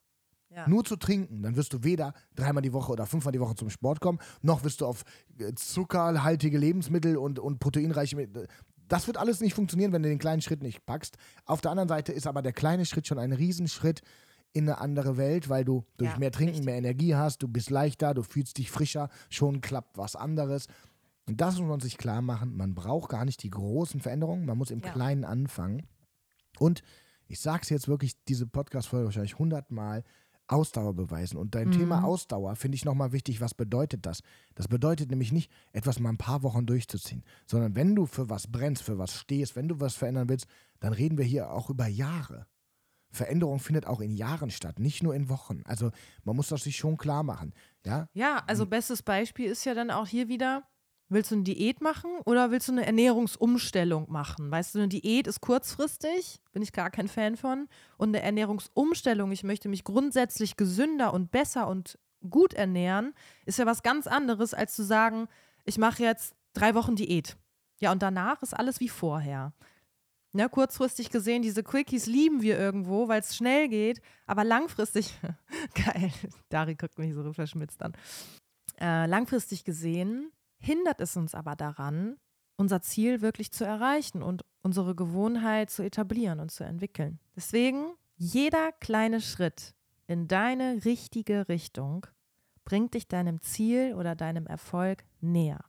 [0.51, 0.67] ja.
[0.69, 3.71] nur zu trinken, dann wirst du weder dreimal die Woche oder fünfmal die Woche zum
[3.71, 5.05] Sport kommen, noch wirst du auf
[5.39, 8.29] äh, zuckerhaltige Lebensmittel und, und proteinreiche.
[8.89, 11.19] Das wird alles nicht funktionieren, wenn du den kleinen Schritt nicht packst.
[11.45, 14.01] Auf der anderen Seite ist aber der kleine Schritt schon ein Riesenschritt
[14.53, 16.67] in eine andere Welt, weil du durch ja, mehr Trinken richtig.
[16.67, 20.67] mehr Energie hast, du bist leichter, du fühlst dich frischer, schon klappt was anderes.
[21.27, 24.57] Und das muss man sich klar machen, man braucht gar nicht die großen Veränderungen, man
[24.57, 24.91] muss im ja.
[24.91, 25.87] Kleinen anfangen.
[26.59, 26.83] Und
[27.27, 30.03] ich sage es jetzt wirklich, diese Podcast-Folge wahrscheinlich hundertmal,
[30.49, 31.37] Ausdauer beweisen.
[31.37, 31.73] Und dein mhm.
[31.73, 33.41] Thema Ausdauer finde ich nochmal wichtig.
[33.41, 34.23] Was bedeutet das?
[34.55, 38.47] Das bedeutet nämlich nicht, etwas mal ein paar Wochen durchzuziehen, sondern wenn du für was
[38.51, 40.47] brennst, für was stehst, wenn du was verändern willst,
[40.81, 42.47] dann reden wir hier auch über Jahre.
[43.11, 45.63] Veränderung findet auch in Jahren statt, nicht nur in Wochen.
[45.65, 45.91] Also
[46.25, 47.55] man muss das sich schon klar machen.
[47.85, 50.65] Ja, ja also bestes Beispiel ist ja dann auch hier wieder,
[51.09, 54.51] willst du eine Diät machen oder willst du eine Ernährungsumstellung machen?
[54.51, 57.69] Weißt du, eine Diät ist kurzfristig, bin ich gar kein Fan von.
[57.97, 63.15] Und eine Ernährungsumstellung, ich möchte mich grundsätzlich gesünder und besser und gut ernähren,
[63.47, 65.29] ist ja was ganz anderes, als zu sagen,
[65.65, 67.37] ich mache jetzt drei Wochen Diät.
[67.81, 69.53] Ja, und danach ist alles wie vorher.
[70.33, 75.19] Ne, kurzfristig gesehen, diese Quickies lieben wir irgendwo, weil es schnell geht, aber langfristig,
[75.75, 76.13] geil,
[76.51, 77.95] Dari guckt mich so verschmitzt an.
[78.79, 82.19] Äh, langfristig gesehen hindert es uns aber daran,
[82.57, 87.21] unser Ziel wirklich zu erreichen und unsere Gewohnheit zu etablieren und zu entwickeln.
[87.35, 89.75] Deswegen, jeder kleine Schritt
[90.07, 92.07] in deine richtige Richtung
[92.65, 95.65] bringt dich deinem Ziel oder deinem Erfolg näher.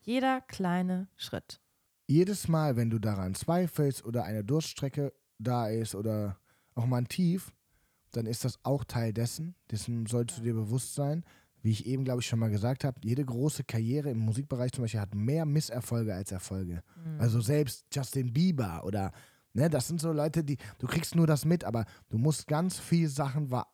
[0.00, 1.60] Jeder kleine Schritt
[2.08, 6.38] jedes Mal, wenn du daran zweifelst oder eine Durststrecke da ist oder
[6.74, 7.52] auch mal ein Tief,
[8.12, 9.54] dann ist das auch Teil dessen.
[9.70, 11.24] Dessen solltest du dir bewusst sein.
[11.60, 14.84] Wie ich eben, glaube ich, schon mal gesagt habe, jede große Karriere im Musikbereich zum
[14.84, 16.82] Beispiel hat mehr Misserfolge als Erfolge.
[17.04, 17.20] Mhm.
[17.20, 19.12] Also selbst Justin Bieber oder
[19.54, 22.78] Ne, das sind so Leute, die, du kriegst nur das mit, aber du musst ganz
[22.78, 23.66] viel Sachen war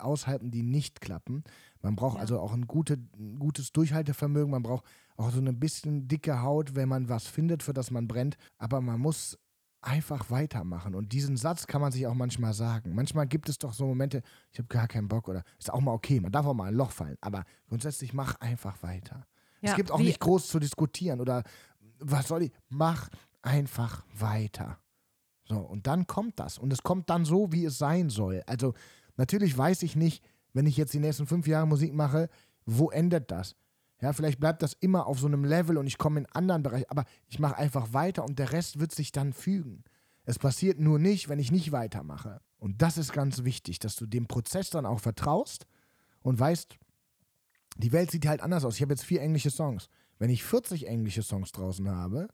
[0.00, 1.44] aushalten, die nicht klappen.
[1.82, 2.20] Man braucht Ja.
[2.20, 4.84] also auch ein, gute, ein gutes Durchhaltevermögen, man braucht
[5.16, 8.36] auch so ein bisschen dicke Haut, wenn man was findet, für das man brennt.
[8.58, 9.38] Aber man muss
[9.82, 10.94] einfach weitermachen.
[10.94, 12.94] Und diesen Satz kann man sich auch manchmal sagen.
[12.94, 15.92] Manchmal gibt es doch so Momente, ich habe gar keinen Bock oder ist auch mal
[15.92, 17.16] okay, man darf auch mal ein Loch fallen.
[17.22, 19.26] Aber grundsätzlich mach einfach weiter.
[19.62, 21.42] Ja, es gibt auch nicht groß zu diskutieren oder
[21.98, 22.52] was soll ich?
[22.68, 23.08] Mach
[23.42, 24.78] einfach weiter.
[25.44, 26.58] So, und dann kommt das.
[26.58, 28.42] Und es kommt dann so, wie es sein soll.
[28.46, 28.74] Also,
[29.16, 32.28] natürlich weiß ich nicht, wenn ich jetzt die nächsten fünf Jahre Musik mache,
[32.66, 33.56] wo endet das?
[34.00, 36.62] Ja, vielleicht bleibt das immer auf so einem Level und ich komme in einen anderen
[36.62, 39.84] Bereich, aber ich mache einfach weiter und der Rest wird sich dann fügen.
[40.24, 42.40] Es passiert nur nicht, wenn ich nicht weitermache.
[42.58, 45.66] Und das ist ganz wichtig, dass du dem Prozess dann auch vertraust
[46.22, 46.76] und weißt,
[47.76, 48.76] die Welt sieht halt anders aus.
[48.76, 49.88] Ich habe jetzt vier englische Songs.
[50.18, 52.28] Wenn ich 40 englische Songs draußen habe,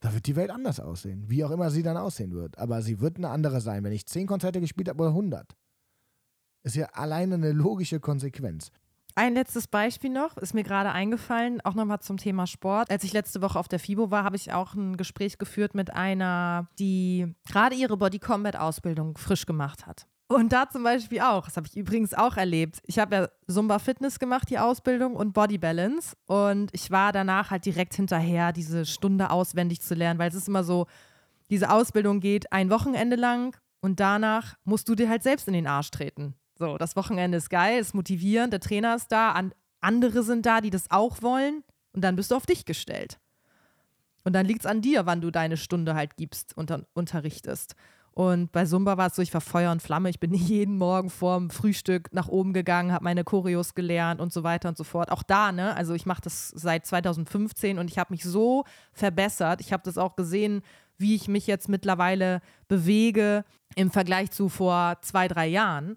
[0.00, 1.28] da wird die Welt anders aussehen.
[1.28, 2.58] Wie auch immer sie dann aussehen wird.
[2.58, 5.56] Aber sie wird eine andere sein, wenn ich 10 Konzerte gespielt habe oder 100.
[6.66, 8.72] Ist ja alleine eine logische Konsequenz.
[9.14, 12.90] Ein letztes Beispiel noch, ist mir gerade eingefallen, auch nochmal zum Thema Sport.
[12.90, 15.94] Als ich letzte Woche auf der FIBO war, habe ich auch ein Gespräch geführt mit
[15.94, 20.08] einer, die gerade ihre Body Combat Ausbildung frisch gemacht hat.
[20.26, 22.80] Und da zum Beispiel auch, das habe ich übrigens auch erlebt.
[22.84, 26.16] Ich habe ja Zumba Fitness gemacht, die Ausbildung, und Body Balance.
[26.26, 30.48] Und ich war danach halt direkt hinterher, diese Stunde auswendig zu lernen, weil es ist
[30.48, 30.88] immer so,
[31.48, 35.68] diese Ausbildung geht ein Wochenende lang und danach musst du dir halt selbst in den
[35.68, 36.34] Arsch treten.
[36.58, 40.60] So, das Wochenende ist geil, ist motivierend, der Trainer ist da, an, andere sind da,
[40.60, 43.18] die das auch wollen und dann bist du auf dich gestellt.
[44.24, 47.76] Und dann liegt es an dir, wann du deine Stunde halt gibst und dann unterrichtest.
[48.10, 50.08] Und bei Zumba war es so, ich war Feuer und Flamme.
[50.08, 54.42] Ich bin jeden Morgen vorm Frühstück nach oben gegangen, habe meine Choreos gelernt und so
[54.42, 55.12] weiter und so fort.
[55.12, 55.76] Auch da, ne?
[55.76, 59.60] Also ich mache das seit 2015 und ich habe mich so verbessert.
[59.60, 60.62] Ich habe das auch gesehen,
[60.96, 65.96] wie ich mich jetzt mittlerweile bewege im Vergleich zu vor zwei, drei Jahren.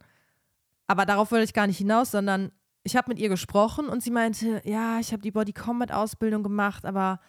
[0.90, 4.10] Aber darauf wollte ich gar nicht hinaus, sondern ich habe mit ihr gesprochen und sie
[4.10, 7.20] meinte, ja, ich habe die Body Combat Ausbildung gemacht, aber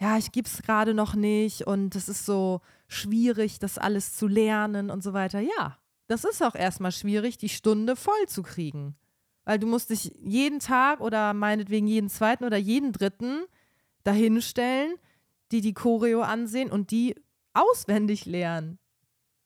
[0.00, 4.26] ja, ich gebe es gerade noch nicht und es ist so schwierig, das alles zu
[4.26, 5.38] lernen und so weiter.
[5.38, 8.96] Ja, das ist auch erstmal schwierig, die Stunde voll zu kriegen.
[9.44, 13.44] Weil du musst dich jeden Tag oder meinetwegen jeden zweiten oder jeden dritten
[14.02, 14.94] dahinstellen,
[15.52, 17.14] die die Choreo ansehen und die
[17.54, 18.80] auswendig lernen.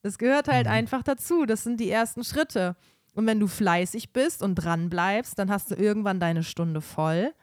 [0.03, 0.73] Das gehört halt Mhm.
[0.73, 1.45] einfach dazu.
[1.45, 2.77] Das sind die ersten Schritte.
[3.15, 7.35] Und wenn du fleißig bist und dran bleibst, dann hast du irgendwann deine Stunde voll.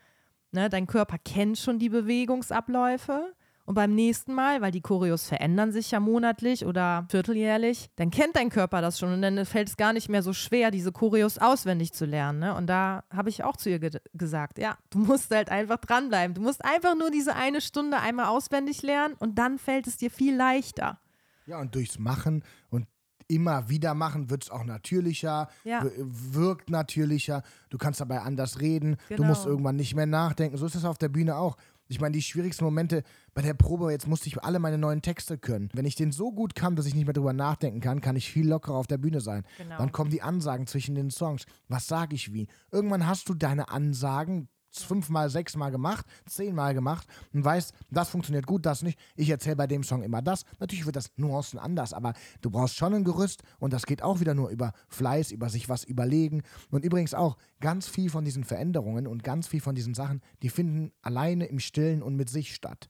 [0.52, 3.34] Ne, dein Körper kennt schon die Bewegungsabläufe.
[3.70, 8.36] Und beim nächsten Mal, weil die Choreos verändern sich ja monatlich oder vierteljährlich, dann kennt
[8.36, 11.38] dein Körper das schon und dann fällt es gar nicht mehr so schwer, diese Choreos
[11.38, 12.40] auswendig zu lernen.
[12.40, 12.56] Ne?
[12.56, 16.34] Und da habe ich auch zu ihr ge gesagt, ja, du musst halt einfach dranbleiben.
[16.34, 20.10] Du musst einfach nur diese eine Stunde einmal auswendig lernen und dann fällt es dir
[20.10, 21.00] viel leichter.
[21.46, 22.88] Ja, und durchs Machen und
[23.30, 25.84] immer wieder machen wird es auch natürlicher, Ja.
[25.84, 25.92] wir-
[26.34, 29.28] wirkt natürlicher, du kannst dabei anders reden, du Genau.
[29.30, 30.58] musst irgendwann nicht mehr nachdenken.
[30.58, 31.56] So ist es auf der Bühne auch.
[31.92, 35.38] Ich meine, die schwierigsten Momente bei der Probe, jetzt musste ich alle meine neuen Texte
[35.40, 35.70] können.
[35.74, 38.32] Wenn ich den so gut kann, dass ich nicht mehr drüber nachdenken kann, kann ich
[38.32, 39.44] viel lockerer auf der Bühne sein.
[39.58, 39.78] Genau.
[39.78, 41.46] Dann kommen die Ansagen zwischen den Songs.
[41.68, 42.48] Was sage ich wie?
[42.72, 44.50] Irgendwann hast du deine Ansagen
[44.84, 49.00] fünfmal, sechsmal gemacht, zehnmal gemacht und weißt, das funktioniert gut, das nicht.
[49.16, 50.46] Ich erzähle bei dem Song immer das.
[50.60, 54.20] Natürlich wird das Nuancen anders, aber du brauchst schon ein Gerüst und das geht auch
[54.20, 56.44] wieder nur über Fleiß, über sich was überlegen.
[56.72, 60.50] Und übrigens auch ganz viel von diesen Veränderungen und ganz viel von diesen Sachen, die
[60.50, 62.90] finden alleine im Stillen und mit sich statt.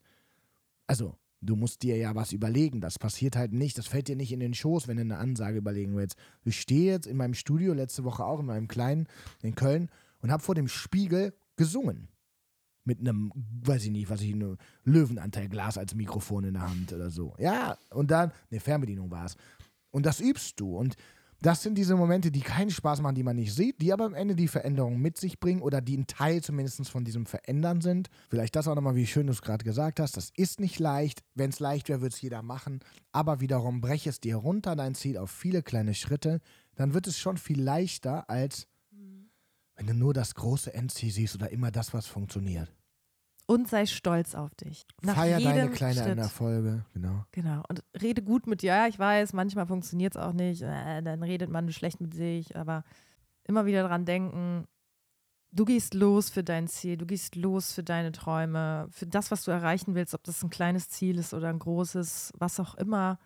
[0.86, 2.80] Also, du musst dir ja was überlegen.
[2.80, 3.78] Das passiert halt nicht.
[3.78, 6.16] Das fällt dir nicht in den Schoß, wenn du eine Ansage überlegen willst.
[6.44, 9.06] Ich stehe jetzt in meinem Studio, letzte Woche auch, in meinem kleinen
[9.42, 9.90] in Köln,
[10.22, 12.08] und habe vor dem Spiegel gesungen.
[12.84, 17.10] Mit einem, weiß ich nicht, was ich, eine Löwenanteil-Glas als Mikrofon in der Hand oder
[17.10, 17.34] so.
[17.38, 19.36] Ja, und dann, eine Fernbedienung war es.
[19.90, 20.74] Und das übst du.
[20.74, 20.96] Und
[21.42, 24.14] das sind diese Momente, die keinen Spaß machen, die man nicht sieht, die aber am
[24.14, 28.08] Ende die Veränderung mit sich bringen oder die ein Teil zumindest von diesem Verändern sind.
[28.30, 30.16] Vielleicht das auch nochmal, wie schön du es gerade gesagt hast.
[30.16, 31.22] Das ist nicht leicht.
[31.34, 32.80] Wenn es leicht wäre, würde es jeder machen.
[33.12, 36.40] Aber wiederum breche es dir runter, dein Ziel auf viele kleine Schritte.
[36.76, 38.66] Dann wird es schon viel leichter, als
[39.80, 42.70] wenn du nur das große Endziel siehst oder immer das, was funktioniert.
[43.46, 44.84] Und sei stolz auf dich.
[45.00, 46.18] Nach Feier deine kleinen.
[46.18, 46.84] Erfolge.
[46.92, 47.24] Genau.
[47.32, 47.62] Genau.
[47.66, 48.74] Und rede gut mit dir.
[48.74, 50.60] Ja, ich weiß, manchmal funktioniert es auch nicht.
[50.60, 52.54] Äh, dann redet man schlecht mit sich.
[52.56, 52.84] Aber
[53.44, 54.66] immer wieder dran denken,
[55.50, 56.98] du gehst los für dein Ziel.
[56.98, 58.86] Du gehst los für deine Träume.
[58.90, 60.14] Für das, was du erreichen willst.
[60.14, 63.18] Ob das ein kleines Ziel ist oder ein großes, was auch immer.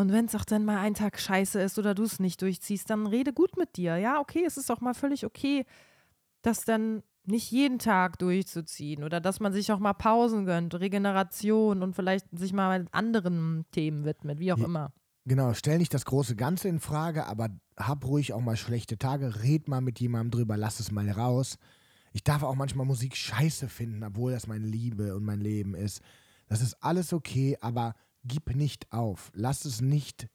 [0.00, 2.88] Und wenn es auch dann mal ein Tag scheiße ist oder du es nicht durchziehst,
[2.88, 3.98] dann rede gut mit dir.
[3.98, 5.66] Ja, okay, es ist auch mal völlig okay,
[6.40, 11.82] dass dann nicht jeden Tag durchzuziehen oder dass man sich auch mal Pausen gönnt, Regeneration
[11.82, 14.64] und vielleicht sich mal anderen Themen widmet, wie auch Ja.
[14.64, 14.92] immer.
[15.26, 19.42] Genau, stell nicht das große Ganze in Frage, aber hab ruhig auch mal schlechte Tage,
[19.42, 21.58] red mal mit jemandem drüber, lass es mal raus.
[22.14, 26.00] Ich darf auch manchmal Musik scheiße finden, obwohl das meine Liebe und mein Leben ist.
[26.48, 29.30] Das ist alles okay, aber gib nicht auf.
[29.34, 30.28] Lass es nicht,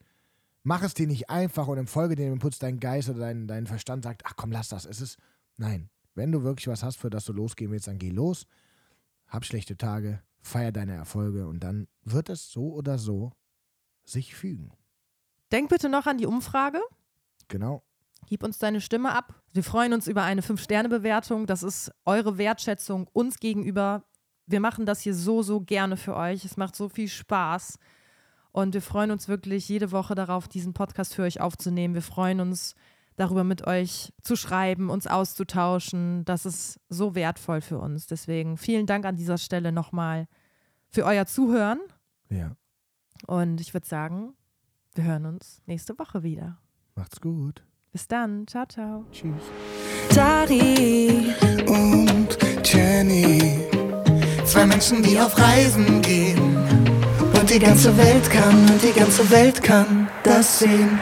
[0.63, 3.67] mach es dir nicht einfach und im Folge dem Impuls dein Geist oder dein, dein
[3.67, 4.86] Verstand sagt, ach komm, lass das.
[4.86, 5.17] Es ist,
[5.58, 8.48] nein, wenn du wirklich was hast, für das du losgehen willst, dann geh los,
[9.28, 13.32] hab schlechte Tage, feier deine Erfolge und dann wird es so oder so
[14.04, 14.71] sich fügen.
[15.52, 16.82] Denk bitte noch an die Umfrage.
[17.48, 17.84] Genau.
[18.28, 19.41] Gib uns deine Stimme ab.
[19.54, 21.45] Wir freuen uns über eine 5-Sterne-Bewertung.
[21.45, 24.04] Das ist eure Wertschätzung uns gegenüber.
[24.48, 26.46] Wir machen das hier so, so gerne für euch.
[26.46, 27.80] Es macht so viel Spaß.
[28.52, 31.94] Und wir freuen uns wirklich jede Woche darauf, diesen Podcast für euch aufzunehmen.
[31.94, 32.76] Wir freuen uns
[33.16, 36.24] darüber, mit euch zu schreiben, uns auszutauschen.
[36.26, 38.08] Das ist so wertvoll für uns.
[38.08, 40.28] Deswegen vielen Dank an dieser Stelle nochmal
[40.90, 41.80] für euer Zuhören.
[42.30, 42.56] Ja.
[43.28, 44.34] Und ich würde sagen,
[44.94, 46.58] wir hören uns nächste Woche wieder.
[46.96, 47.64] Macht's gut.
[47.92, 48.48] Bis dann.
[48.48, 49.06] Ciao, ciao.
[49.12, 49.44] Tschüss.
[50.14, 51.34] Dari.
[51.68, 53.85] und Jenny.
[54.56, 56.56] Zwei Menschen, die auf Reisen gehen.
[57.38, 60.98] Und die ganze Welt kann, und die ganze Welt kann das sehen.